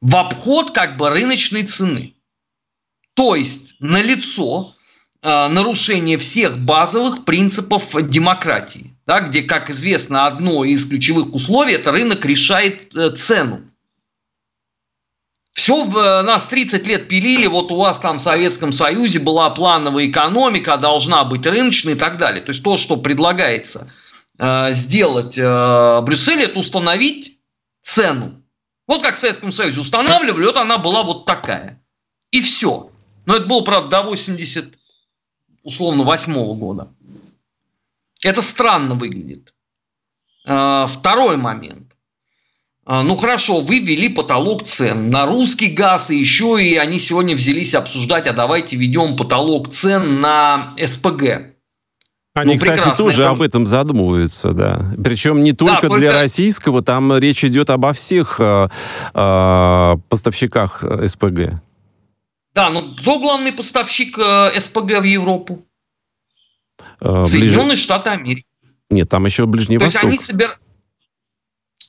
В 0.01 0.15
обход 0.15 0.71
как 0.71 0.97
бы 0.97 1.11
рыночной 1.11 1.61
цены. 1.61 2.15
То 3.13 3.35
есть 3.35 3.75
налицо 3.79 4.73
э, 4.73 4.78
нарушение 5.21 6.17
всех 6.17 6.57
базовых 6.59 7.25
принципов 7.25 7.93
демократии 8.09 8.95
да, 9.09 9.21
где, 9.21 9.41
как 9.41 9.71
известно, 9.71 10.27
одно 10.27 10.63
из 10.63 10.85
ключевых 10.85 11.33
условий– 11.33 11.73
это 11.73 11.91
рынок 11.91 12.23
решает 12.25 12.95
э, 12.95 13.09
цену. 13.09 13.61
Все, 15.51 15.83
в, 15.83 15.97
э, 15.97 16.21
нас 16.21 16.45
30 16.45 16.85
лет 16.85 17.07
пилили, 17.07 17.47
вот 17.47 17.71
у 17.71 17.75
вас 17.75 17.99
там 17.99 18.19
в 18.19 18.21
Советском 18.21 18.71
Союзе 18.71 19.17
была 19.17 19.49
плановая 19.49 20.05
экономика, 20.05 20.77
должна 20.77 21.23
быть 21.23 21.43
рыночная 21.47 21.95
и 21.95 21.97
так 21.97 22.19
далее. 22.19 22.43
То 22.43 22.51
есть 22.51 22.61
то, 22.61 22.75
что 22.75 22.97
предлагается 22.97 23.91
э, 24.37 24.73
сделать 24.73 25.39
э, 25.39 26.01
Брюссель, 26.01 26.43
это 26.43 26.59
установить 26.59 27.39
цену. 27.81 28.43
Вот 28.85 29.01
как 29.01 29.15
в 29.15 29.17
Советском 29.17 29.51
Союзе 29.51 29.81
устанавливали, 29.81 30.45
вот 30.45 30.57
она 30.57 30.77
была 30.77 31.01
вот 31.01 31.25
такая. 31.25 31.83
И 32.29 32.41
все. 32.41 32.91
Но 33.25 33.37
это 33.37 33.47
было, 33.47 33.61
правда, 33.61 33.89
до 33.89 34.03
80, 34.03 34.77
условно, 35.69 36.03
восьмого 36.03 36.55
года. 36.55 36.89
Это 38.21 38.41
странно 38.41 38.95
выглядит. 38.95 39.53
А, 40.45 40.85
второй 40.85 41.37
момент. 41.37 41.95
А, 42.85 43.03
ну 43.03 43.15
хорошо, 43.15 43.61
вы 43.61 43.79
ввели 43.79 44.09
потолок 44.09 44.63
цен 44.63 45.09
на 45.09 45.25
русский 45.25 45.67
газ, 45.67 46.09
и 46.09 46.17
еще 46.17 46.57
и 46.59 46.75
они 46.75 46.99
сегодня 46.99 47.35
взялись 47.35 47.75
обсуждать, 47.75 48.27
а 48.27 48.33
давайте 48.33 48.75
введем 48.75 49.15
потолок 49.15 49.69
цен 49.69 50.19
на 50.19 50.73
СПГ. 50.83 51.53
Они, 52.35 52.53
ну, 52.53 52.57
кстати, 52.57 52.97
тоже 52.97 53.23
это... 53.23 53.31
об 53.31 53.41
этом 53.41 53.65
задумываются, 53.65 54.53
да. 54.53 54.79
Причем 55.03 55.43
не 55.43 55.51
только, 55.53 55.75
да, 55.75 55.81
только 55.81 55.97
для 55.99 56.11
российского, 56.13 56.81
там 56.81 57.15
речь 57.17 57.43
идет 57.43 57.69
обо 57.69 57.91
всех 57.91 58.39
э, 58.39 58.69
э, 59.13 59.95
поставщиках 60.09 60.83
СПГ. 61.05 61.61
Да, 62.53 62.69
но 62.69 62.95
кто 62.95 63.19
главный 63.19 63.51
поставщик 63.51 64.17
э, 64.17 64.59
СПГ 64.59 64.99
в 64.99 65.03
Европу? 65.03 65.65
Э, 67.01 67.23
Соединенные 67.25 67.69
ближ... 67.69 67.79
Штаты 67.79 68.09
Америки. 68.09 68.45
Нет, 68.89 69.09
там 69.09 69.25
еще 69.25 69.45
Ближний 69.45 69.77
То 69.77 69.85
Восток. 69.85 70.01
То 70.01 70.07
есть 70.07 70.19
они 70.19 70.25
собирают... 70.25 70.59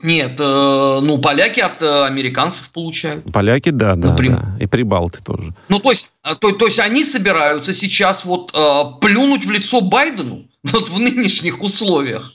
Нет, 0.02 0.40
э, 0.40 0.99
ну, 1.02 1.19
поляки 1.19 1.61
от 1.61 1.83
э, 1.83 2.05
американцев 2.05 2.71
получают. 2.71 3.31
Поляки, 3.33 3.71
да, 3.71 3.97
да, 3.97 4.14
да. 4.14 4.57
И 4.59 4.67
прибалты 4.67 5.23
тоже. 5.23 5.55
Ну, 5.69 5.79
то 5.79 5.90
есть, 5.90 6.14
э, 6.25 6.35
то, 6.37 6.52
то 6.52 6.67
есть 6.67 6.79
они 6.79 7.05
собираются 7.05 7.75
сейчас 7.75 8.25
вот 8.25 8.50
э, 8.55 8.83
плюнуть 9.00 9.45
в 9.45 9.50
лицо 9.50 9.83
Байдену 9.83 10.49
вот 10.64 10.88
в 10.88 10.99
нынешних 10.99 11.62
условиях. 11.62 12.33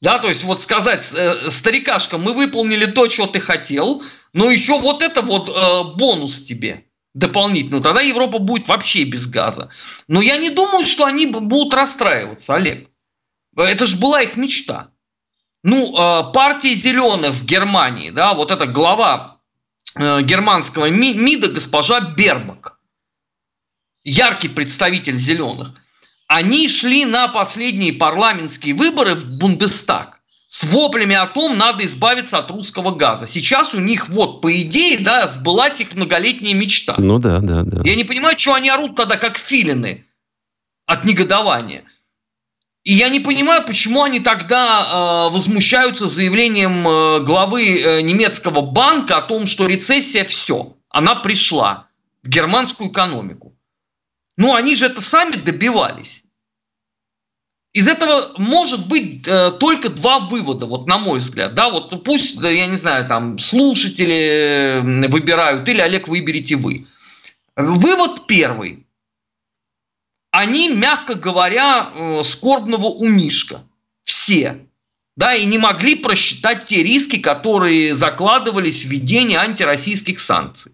Да, 0.00 0.18
то 0.18 0.28
есть 0.28 0.44
вот 0.44 0.60
сказать, 0.60 1.12
э, 1.16 1.50
старикашка, 1.50 2.18
мы 2.18 2.32
выполнили 2.32 2.86
то, 2.86 3.08
что 3.08 3.26
ты 3.26 3.40
хотел, 3.40 4.02
но 4.32 4.50
еще 4.50 4.80
вот 4.80 5.02
это 5.02 5.22
вот 5.22 5.50
э, 5.50 5.96
бонус 5.96 6.42
тебе 6.42 6.87
дополнительно, 7.18 7.80
тогда 7.80 8.00
Европа 8.00 8.38
будет 8.38 8.68
вообще 8.68 9.04
без 9.04 9.26
газа. 9.26 9.70
Но 10.06 10.22
я 10.22 10.38
не 10.38 10.50
думаю, 10.50 10.86
что 10.86 11.04
они 11.04 11.26
будут 11.26 11.74
расстраиваться, 11.74 12.54
Олег. 12.54 12.90
Это 13.56 13.86
же 13.86 13.96
была 13.96 14.22
их 14.22 14.36
мечта. 14.36 14.90
Ну, 15.62 15.92
э, 15.92 16.32
партия 16.32 16.74
зеленых 16.74 17.32
в 17.32 17.44
Германии, 17.44 18.10
да, 18.10 18.34
вот 18.34 18.50
эта 18.52 18.66
глава 18.66 19.40
э, 19.96 20.22
германского 20.22 20.88
МИДа, 20.88 21.48
госпожа 21.48 22.00
Бербак, 22.00 22.78
яркий 24.04 24.48
представитель 24.48 25.16
зеленых, 25.16 25.74
они 26.28 26.68
шли 26.68 27.04
на 27.04 27.26
последние 27.28 27.92
парламентские 27.92 28.74
выборы 28.74 29.14
в 29.14 29.24
Бундестаг 29.38 30.17
с 30.48 30.64
воплями 30.64 31.14
о 31.14 31.26
том, 31.26 31.58
надо 31.58 31.84
избавиться 31.84 32.38
от 32.38 32.50
русского 32.50 32.90
газа. 32.90 33.26
Сейчас 33.26 33.74
у 33.74 33.80
них 33.80 34.08
вот, 34.08 34.40
по 34.40 34.50
идее, 34.50 34.98
да, 34.98 35.26
сбылась 35.28 35.80
их 35.80 35.94
многолетняя 35.94 36.54
мечта. 36.54 36.94
Ну 36.98 37.18
да, 37.18 37.38
да, 37.40 37.62
да. 37.64 37.82
Я 37.84 37.94
не 37.94 38.04
понимаю, 38.04 38.38
что 38.38 38.54
они 38.54 38.70
орут 38.70 38.96
тогда 38.96 39.16
как 39.16 39.36
филины 39.36 40.06
от 40.86 41.04
негодования. 41.04 41.84
И 42.82 42.94
я 42.94 43.10
не 43.10 43.20
понимаю, 43.20 43.66
почему 43.66 44.02
они 44.02 44.20
тогда 44.20 45.28
э, 45.28 45.34
возмущаются 45.34 46.08
заявлением 46.08 46.88
э, 46.88 47.20
главы 47.20 47.78
э, 47.78 48.00
немецкого 48.00 48.62
банка 48.62 49.18
о 49.18 49.22
том, 49.22 49.46
что 49.46 49.66
рецессия 49.66 50.24
все, 50.24 50.78
она 50.88 51.16
пришла 51.16 51.88
в 52.22 52.28
германскую 52.30 52.90
экономику. 52.90 53.54
Ну, 54.38 54.54
они 54.54 54.74
же 54.74 54.86
это 54.86 55.02
сами 55.02 55.32
добивались. 55.32 56.24
Из 57.78 57.86
этого 57.86 58.34
может 58.38 58.88
быть 58.88 59.24
э, 59.28 59.52
только 59.52 59.88
два 59.88 60.18
вывода, 60.18 60.66
вот 60.66 60.88
на 60.88 60.98
мой 60.98 61.20
взгляд. 61.20 61.54
Да, 61.54 61.70
вот 61.70 62.02
пусть, 62.02 62.42
я 62.42 62.66
не 62.66 62.74
знаю, 62.74 63.06
там 63.06 63.38
слушатели 63.38 65.06
выбирают, 65.06 65.68
или 65.68 65.80
Олег 65.80 66.08
выберете 66.08 66.56
вы. 66.56 66.88
Вывод 67.54 68.26
первый. 68.26 68.84
Они, 70.32 70.70
мягко 70.70 71.14
говоря, 71.14 71.92
э, 71.94 72.22
скорбного 72.24 72.86
умишка. 72.86 73.62
Все. 74.02 74.66
Да, 75.14 75.36
и 75.36 75.46
не 75.46 75.58
могли 75.58 75.94
просчитать 75.94 76.64
те 76.64 76.82
риски, 76.82 77.20
которые 77.20 77.94
закладывались 77.94 78.84
в 78.84 78.88
введение 78.88 79.38
антироссийских 79.38 80.18
санкций. 80.18 80.72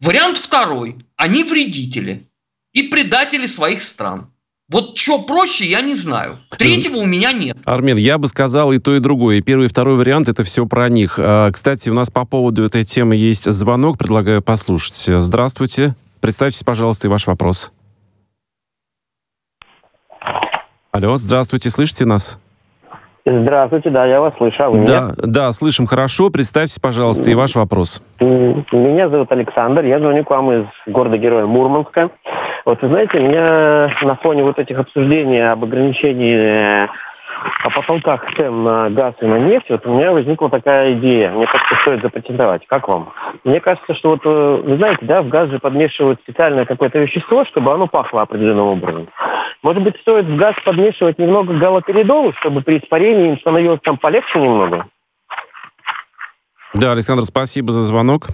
Вариант 0.00 0.38
второй. 0.38 1.04
Они 1.16 1.44
вредители 1.44 2.30
и 2.72 2.84
предатели 2.84 3.44
своих 3.44 3.82
стран. 3.82 4.32
Вот 4.68 4.98
что 4.98 5.22
проще, 5.22 5.64
я 5.64 5.80
не 5.80 5.94
знаю. 5.94 6.40
Третьего 6.50 6.96
у 6.96 7.06
меня 7.06 7.32
нет. 7.32 7.56
Армен, 7.64 7.96
я 7.96 8.18
бы 8.18 8.26
сказал 8.26 8.72
и 8.72 8.78
то, 8.78 8.96
и 8.96 8.98
другое. 8.98 9.36
И 9.36 9.40
первый, 9.40 9.66
и 9.66 9.68
второй 9.68 9.96
вариант, 9.96 10.28
это 10.28 10.42
все 10.42 10.66
про 10.66 10.88
них. 10.88 11.18
А, 11.18 11.52
кстати, 11.52 11.88
у 11.88 11.94
нас 11.94 12.10
по 12.10 12.24
поводу 12.24 12.64
этой 12.64 12.82
темы 12.82 13.14
есть 13.14 13.50
звонок, 13.50 13.96
предлагаю 13.96 14.42
послушать. 14.42 15.04
Здравствуйте. 15.22 15.94
Представьтесь, 16.20 16.64
пожалуйста, 16.64 17.06
и 17.06 17.10
ваш 17.10 17.28
вопрос. 17.28 17.70
Алло, 20.90 21.16
здравствуйте, 21.16 21.70
слышите 21.70 22.04
нас? 22.04 22.38
Здравствуйте, 23.28 23.90
да, 23.90 24.06
я 24.06 24.20
вас 24.20 24.34
слышу, 24.36 24.62
а 24.62 24.70
вы 24.70 24.84
да, 24.84 25.00
меня? 25.00 25.14
Да, 25.18 25.50
слышим 25.50 25.88
хорошо. 25.88 26.30
Представьтесь, 26.30 26.78
пожалуйста, 26.78 27.28
и 27.28 27.34
ваш 27.34 27.56
вопрос. 27.56 28.00
Меня 28.20 29.08
зовут 29.08 29.32
Александр, 29.32 29.84
я 29.84 29.98
звоню 29.98 30.22
к 30.22 30.30
вам 30.30 30.52
из 30.52 30.66
города-героя 30.86 31.44
Мурманска. 31.46 32.10
Вот 32.64 32.80
вы 32.82 32.88
знаете, 32.88 33.18
меня 33.18 33.90
на 34.02 34.14
фоне 34.14 34.44
вот 34.44 34.60
этих 34.60 34.78
обсуждений 34.78 35.40
об 35.40 35.64
ограничении 35.64 36.84
э, 36.84 36.88
о 37.62 37.70
потолках 37.70 38.24
цен 38.36 38.64
на 38.64 38.90
газ 38.90 39.14
и 39.20 39.26
на 39.26 39.38
нефть, 39.38 39.66
вот 39.70 39.86
у 39.86 39.94
меня 39.94 40.12
возникла 40.12 40.50
такая 40.50 40.94
идея. 40.94 41.30
Мне 41.30 41.46
кажется, 41.46 41.74
стоит 41.82 42.02
запатентовать. 42.02 42.66
Как 42.66 42.88
вам? 42.88 43.12
Мне 43.44 43.60
кажется, 43.60 43.94
что 43.94 44.10
вот, 44.10 44.20
э, 44.24 44.62
вы 44.64 44.76
знаете, 44.76 45.04
да, 45.04 45.22
в 45.22 45.28
газ 45.28 45.50
же 45.50 45.58
подмешивают 45.58 46.20
специальное 46.20 46.64
какое-то 46.64 46.98
вещество, 46.98 47.44
чтобы 47.44 47.72
оно 47.72 47.86
пахло 47.86 48.22
определенным 48.22 48.66
образом. 48.66 49.08
Может 49.62 49.82
быть, 49.82 49.96
стоит 50.00 50.26
в 50.26 50.36
газ 50.36 50.54
подмешивать 50.64 51.18
немного 51.18 51.54
галоперидола, 51.54 52.32
чтобы 52.40 52.62
при 52.62 52.78
испарении 52.78 53.30
им 53.30 53.38
становилось 53.40 53.80
там 53.82 53.98
полегче 53.98 54.38
немного? 54.38 54.86
Да, 56.74 56.92
Александр, 56.92 57.22
спасибо 57.22 57.72
за 57.72 57.82
звонок. 57.82 58.28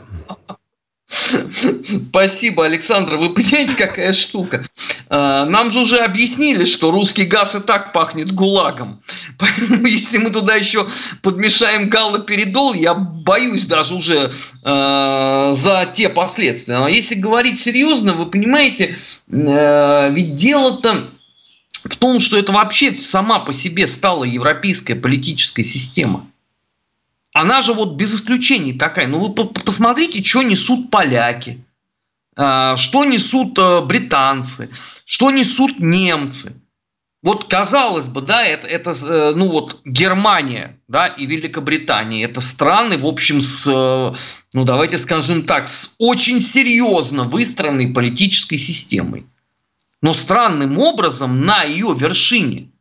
Спасибо, 1.12 2.64
Александр. 2.64 3.16
Вы 3.16 3.34
понимаете, 3.34 3.76
какая 3.76 4.12
штука? 4.12 4.64
А, 5.08 5.44
нам 5.46 5.70
же 5.70 5.80
уже 5.80 5.98
объяснили, 5.98 6.64
что 6.64 6.90
русский 6.90 7.24
газ 7.24 7.54
и 7.54 7.60
так 7.60 7.92
пахнет 7.92 8.32
гулагом. 8.32 9.00
Поэтому 9.38 9.86
если 9.86 10.18
мы 10.18 10.30
туда 10.30 10.54
еще 10.54 10.86
подмешаем 11.22 11.88
галлоперидол, 11.88 12.74
я 12.74 12.94
боюсь 12.94 13.66
даже 13.66 13.94
уже 13.94 14.30
э, 14.64 15.52
за 15.54 15.92
те 15.92 16.08
последствия. 16.08 16.78
Но 16.78 16.88
если 16.88 17.14
говорить 17.14 17.60
серьезно, 17.60 18.14
вы 18.14 18.26
понимаете, 18.26 18.96
э, 19.30 20.10
ведь 20.12 20.34
дело-то 20.34 21.10
в 21.84 21.96
том, 21.96 22.20
что 22.20 22.38
это 22.38 22.52
вообще 22.52 22.94
сама 22.94 23.40
по 23.40 23.52
себе 23.52 23.86
стала 23.86 24.24
европейская 24.24 24.94
политическая 24.94 25.64
система. 25.64 26.31
Она 27.32 27.62
же 27.62 27.72
вот 27.72 27.94
без 27.94 28.14
исключений 28.14 28.74
такая. 28.74 29.06
Ну 29.06 29.18
вы 29.18 29.34
посмотрите, 29.34 30.22
что 30.22 30.42
несут 30.42 30.90
поляки, 30.90 31.64
а, 32.36 32.76
что 32.76 33.04
несут 33.04 33.58
э, 33.58 33.80
британцы, 33.80 34.70
что 35.04 35.30
несут 35.30 35.78
немцы. 35.78 36.62
Вот 37.22 37.44
казалось 37.44 38.08
бы, 38.08 38.20
да, 38.20 38.44
это, 38.44 38.66
это 38.66 38.90
э, 38.90 39.32
ну 39.34 39.46
вот 39.48 39.80
Германия, 39.84 40.78
да, 40.88 41.06
и 41.06 41.24
Великобритания, 41.24 42.24
это 42.24 42.40
страны, 42.40 42.98
в 42.98 43.06
общем, 43.06 43.40
с, 43.40 43.66
э, 43.66 44.14
ну 44.52 44.64
давайте 44.64 44.98
скажем 44.98 45.44
так, 45.44 45.68
с 45.68 45.94
очень 45.98 46.40
серьезно 46.40 47.24
выстроенной 47.24 47.94
политической 47.94 48.58
системой. 48.58 49.24
Но 50.02 50.14
странным 50.14 50.78
образом 50.78 51.46
на 51.46 51.62
ее 51.62 51.94
вершине 51.96 52.71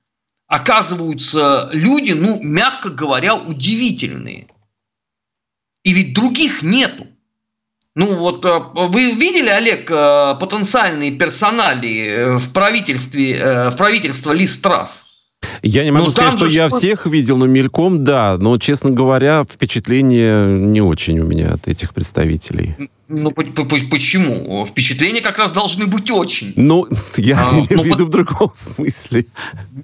оказываются 0.51 1.69
люди, 1.71 2.11
ну, 2.11 2.43
мягко 2.43 2.89
говоря, 2.89 3.35
удивительные. 3.35 4.49
И 5.83 5.93
ведь 5.93 6.13
других 6.13 6.61
нету. 6.61 7.07
Ну 7.95 8.17
вот 8.17 8.43
э, 8.43 8.59
вы 8.73 9.13
видели, 9.13 9.47
Олег, 9.47 9.89
э, 9.89 10.35
потенциальные 10.41 11.11
персонали 11.11 12.05
э, 12.05 12.35
в 12.35 12.51
правительстве, 12.51 13.69
в 13.69 13.77
правительство 13.77 14.33
Ли 14.33 14.45
Страс? 14.45 15.10
Я 15.61 15.83
не 15.83 15.91
могу 15.91 16.05
ну, 16.05 16.11
сказать, 16.11 16.33
что 16.33 16.47
я 16.47 16.69
что... 16.69 16.77
всех 16.77 17.05
видел, 17.05 17.37
но 17.37 17.45
мельком, 17.45 18.03
да. 18.03 18.37
Но, 18.39 18.57
честно 18.57 18.91
говоря, 18.91 19.43
впечатление 19.43 20.47
не 20.47 20.81
очень 20.81 21.19
у 21.19 21.25
меня 21.25 21.53
от 21.53 21.67
этих 21.67 21.93
представителей. 21.93 22.75
Ну, 23.13 23.31
почему? 23.31 24.65
Впечатления 24.65 25.21
как 25.21 25.37
раз 25.37 25.51
должны 25.51 25.85
быть 25.85 26.09
очень. 26.09 26.53
Ну, 26.55 26.87
я 27.17 27.39
а, 27.39 27.53
имею 27.55 27.81
в 27.81 27.85
виду 27.85 28.05
в 28.05 28.09
другом 28.09 28.51
смысле. 28.53 29.25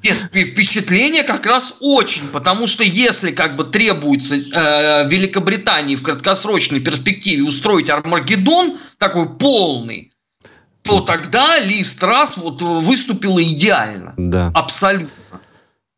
Нет, 0.02 0.18
впечатления 0.48 1.24
как 1.24 1.46
раз 1.46 1.76
очень, 1.82 2.24
потому 2.32 2.68
что 2.68 2.84
если 2.84 3.32
как 3.32 3.58
бы 3.58 3.66
требуется 3.66 4.36
э, 4.36 5.10
Великобритании 5.10 5.96
в 5.96 6.04
краткосрочной 6.04 6.80
перспективе 6.80 7.44
устроить 7.44 7.90
Армагеддон, 7.90 8.78
такой 8.98 9.28
полный, 9.28 10.14
то 10.84 11.02
тогда 11.02 11.60
Ли 11.60 11.84
Страс 11.84 12.38
вот 12.38 12.62
выступила 12.62 13.44
идеально. 13.44 14.14
Да. 14.16 14.52
Абсолютно. 14.54 15.10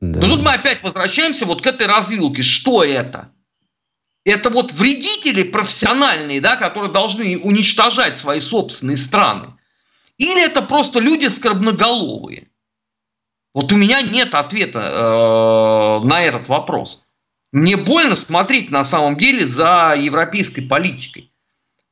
Да. 0.02 0.20
Но 0.22 0.36
тут 0.36 0.44
мы 0.44 0.54
опять 0.54 0.82
возвращаемся 0.82 1.46
вот 1.46 1.62
к 1.62 1.68
этой 1.68 1.88
развилке. 1.88 2.42
Что 2.42 2.84
это? 2.84 3.32
Это 4.24 4.50
вот 4.50 4.72
вредители 4.72 5.44
профессиональные, 5.44 6.42
да, 6.42 6.56
которые 6.56 6.92
должны 6.92 7.38
уничтожать 7.38 8.18
свои 8.18 8.40
собственные 8.40 8.98
страны. 8.98 9.54
Или 10.18 10.44
это 10.44 10.62
просто 10.62 11.00
люди 11.00 11.28
скорбноголовые? 11.28 12.48
Вот 13.54 13.72
у 13.72 13.78
меня 13.78 14.02
нет 14.02 14.36
ответа 14.36 14.80
э, 14.80 16.06
на 16.06 16.22
этот 16.22 16.48
вопрос. 16.50 17.06
Мне 17.52 17.78
больно 17.78 18.16
смотреть 18.16 18.70
на 18.70 18.84
самом 18.84 19.18
деле 19.18 19.46
за 19.46 19.96
европейской 19.98 20.62
политикой. 20.62 21.32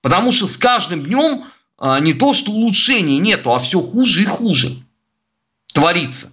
Потому 0.02 0.32
что 0.32 0.48
с 0.48 0.58
каждым 0.58 1.06
днем 1.06 1.46
э, 1.80 2.00
не 2.02 2.14
то, 2.14 2.34
что 2.34 2.52
улучшений 2.52 3.18
нету, 3.18 3.54
а 3.54 3.58
все 3.58 3.82
хуже 3.82 4.24
и 4.24 4.26
хуже 4.26 4.84
творится. 5.74 6.32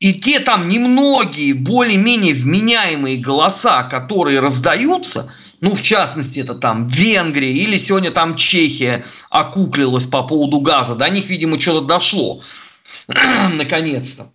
И 0.00 0.14
те 0.14 0.40
там 0.40 0.68
немногие, 0.68 1.52
более-менее 1.52 2.32
вменяемые 2.32 3.18
голоса, 3.18 3.82
которые 3.82 4.40
раздаются, 4.40 5.30
ну, 5.60 5.74
в 5.74 5.82
частности, 5.82 6.40
это 6.40 6.54
там 6.54 6.88
Венгрия 6.88 7.52
или 7.52 7.76
сегодня 7.76 8.10
там 8.10 8.34
Чехия 8.34 9.04
окуклилась 9.28 10.06
по 10.06 10.22
поводу 10.22 10.60
газа, 10.60 10.94
до 10.94 11.08
них, 11.10 11.28
видимо, 11.28 11.60
что-то 11.60 11.86
дошло, 11.86 12.42
наконец-то. 13.08 14.32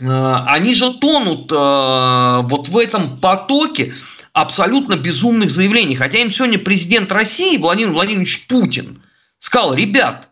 Э, 0.00 0.44
они 0.46 0.74
же 0.74 0.94
тонут 0.94 1.52
э, 1.52 2.48
вот 2.48 2.68
в 2.68 2.78
этом 2.78 3.20
потоке 3.20 3.94
абсолютно 4.32 4.96
безумных 4.96 5.50
заявлений. 5.50 5.96
Хотя 5.96 6.18
им 6.18 6.30
сегодня 6.30 6.58
президент 6.58 7.12
России 7.12 7.58
Владимир 7.58 7.92
Владимирович 7.92 8.46
Путин 8.46 9.02
сказал, 9.36 9.74
ребят, 9.74 10.30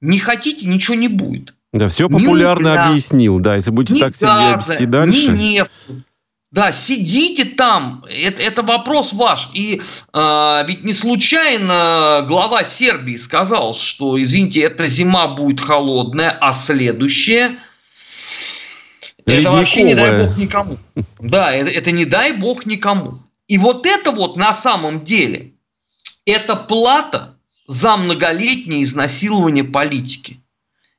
не 0.00 0.20
хотите, 0.20 0.66
ничего 0.66 0.94
не 0.94 1.08
будет. 1.08 1.54
Да, 1.72 1.88
все 1.88 2.08
популярно 2.08 2.68
ни 2.68 2.76
объяснил, 2.76 3.38
да, 3.38 3.56
если 3.56 3.70
будете 3.70 4.00
так 4.00 4.14
газа, 4.18 4.72
вести 4.72 4.86
дальше. 4.86 5.32
Нефть. 5.32 5.70
Да, 6.50 6.70
сидите 6.70 7.46
там, 7.46 8.04
это, 8.10 8.42
это 8.42 8.62
вопрос 8.62 9.14
ваш. 9.14 9.48
И 9.54 9.80
э, 10.12 10.64
ведь 10.68 10.84
не 10.84 10.92
случайно 10.92 12.26
глава 12.28 12.62
Сербии 12.62 13.16
сказал, 13.16 13.72
что, 13.72 14.20
извините, 14.20 14.60
эта 14.60 14.86
зима 14.86 15.28
будет 15.28 15.62
холодная, 15.62 16.30
а 16.30 16.52
следующая 16.52 17.58
это 19.24 19.52
вообще 19.52 19.82
не 19.82 19.94
дай 19.94 20.26
бог 20.26 20.36
никому. 20.36 20.78
Да, 21.20 21.52
это, 21.52 21.70
это 21.70 21.90
не 21.90 22.04
дай 22.04 22.32
бог 22.32 22.66
никому. 22.66 23.20
И 23.46 23.58
вот 23.58 23.86
это 23.86 24.10
вот 24.10 24.36
на 24.36 24.52
самом 24.52 25.04
деле, 25.04 25.54
это 26.26 26.56
плата 26.56 27.38
за 27.66 27.96
многолетнее 27.96 28.82
изнасилование 28.82 29.64
политики. 29.64 30.41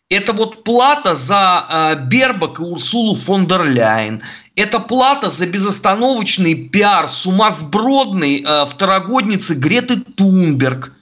Это 0.09 0.33
вот 0.33 0.63
плата 0.63 1.15
за 1.15 1.65
э, 1.67 1.95
Бербак 2.07 2.59
и 2.59 2.63
Урсулу 2.63 3.15
фон 3.15 3.47
дер 3.47 3.63
Ляйен. 3.63 4.21
Это 4.55 4.79
плата 4.79 5.29
за 5.29 5.47
безостановочный 5.47 6.69
пиар 6.69 7.07
сумасбродной 7.07 8.43
э, 8.43 8.65
второгодницы 8.65 9.55
Греты 9.55 10.01
Тунберг 10.01 10.93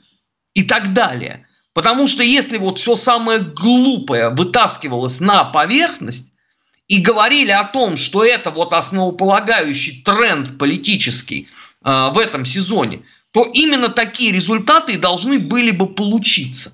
и 0.54 0.64
так 0.64 0.94
далее. 0.94 1.48
Потому 1.74 2.08
что 2.08 2.24
если 2.24 2.58
вот 2.58 2.80
все 2.80 2.96
самое 2.96 3.40
глупое 3.40 4.30
вытаскивалось 4.30 5.20
на 5.20 5.46
поверхность 5.46 6.32
и 6.88 7.02
говорили 7.02 7.52
о 7.52 7.64
том, 7.64 7.98
что 7.98 8.24
это 8.24 8.52
вот 8.52 8.74
основополагающий 8.74 10.04
тренд 10.04 10.58
политический 10.58 11.48
э, 11.84 12.10
в 12.14 12.18
этом 12.18 12.46
сезоне, 12.46 13.04
то 13.32 13.46
именно 13.46 13.90
такие 13.90 14.32
результаты 14.32 14.98
должны 14.98 15.40
были 15.40 15.72
бы 15.72 15.88
получиться. 15.88 16.74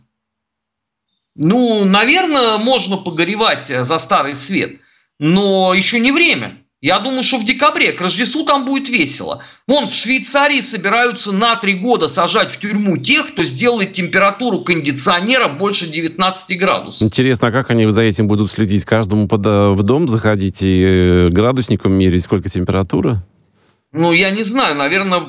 Ну, 1.38 1.86
наверное, 1.86 2.58
можно 2.58 2.98
погоревать 2.98 3.70
э, 3.70 3.84
за 3.84 4.00
старый 4.00 4.36
свет, 4.36 4.80
но 5.20 5.74
еще 5.74 6.00
не 6.00 6.12
время. 6.12 6.58
Я 6.82 7.00
думаю, 7.00 7.24
что 7.24 7.40
в 7.40 7.46
декабре 7.46 7.92
к 7.92 8.02
Рождеству 8.02 8.44
там 8.44 8.66
будет 8.66 8.88
весело. 8.90 9.42
Вон 9.68 9.88
в 9.90 9.94
Швейцарии 9.94 10.62
собираются 10.62 11.32
на 11.32 11.56
три 11.56 11.74
года 11.74 12.08
сажать 12.08 12.52
в 12.52 12.60
тюрьму 12.60 12.98
тех, 12.98 13.34
кто 13.34 13.44
сделает 13.44 13.94
температуру 13.94 14.62
кондиционера 14.62 15.48
больше 15.48 15.88
19 15.88 16.58
градусов. 16.60 17.02
Интересно, 17.02 17.48
а 17.48 17.52
как 17.52 17.72
они 17.72 17.90
за 17.90 18.02
этим 18.04 18.28
будут 18.28 18.52
следить? 18.52 18.86
Каждому 18.86 19.28
под, 19.28 19.46
э, 19.46 19.70
в 19.72 19.82
дом 19.84 20.08
заходить 20.08 20.62
и 20.62 20.84
э, 20.84 21.30
градусником 21.30 21.94
мерить, 21.94 22.24
сколько 22.24 22.50
температура? 22.50 23.24
Ну, 23.92 24.12
я 24.12 24.30
не 24.32 24.44
знаю, 24.44 24.76
наверное, 24.76 25.22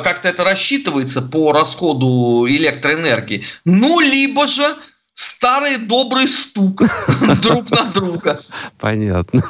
как-то 0.00 0.28
это 0.28 0.42
рассчитывается 0.42 1.22
по 1.22 1.52
расходу 1.52 2.46
электроэнергии. 2.48 3.44
Ну, 3.64 4.00
либо 4.00 4.48
же 4.48 4.74
старый 5.16 5.78
добрый 5.78 6.28
стук 6.28 6.82
друг 7.42 7.70
на 7.70 7.84
друга. 7.86 8.40
Понятно. 8.78 9.42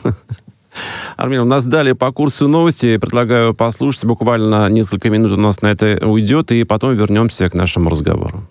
Армин, 1.16 1.40
у 1.40 1.44
нас 1.44 1.66
далее 1.66 1.94
по 1.94 2.12
курсу 2.12 2.48
новости. 2.48 2.96
Предлагаю 2.98 3.54
послушать. 3.54 4.04
Буквально 4.04 4.68
несколько 4.68 5.10
минут 5.10 5.32
у 5.32 5.36
нас 5.36 5.62
на 5.62 5.68
это 5.68 5.98
уйдет, 6.06 6.52
и 6.52 6.64
потом 6.64 6.94
вернемся 6.94 7.48
к 7.50 7.54
нашему 7.54 7.90
разговору. 7.90 8.48